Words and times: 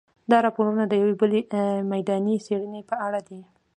دا 0.31 0.37
راپور 0.45 0.67
د 0.89 0.93
یوې 1.01 1.15
بلې 1.21 1.41
میداني 1.91 2.35
څېړنې 2.45 2.81
په 2.89 2.95
اړه 3.05 3.19
دی. 3.27 3.41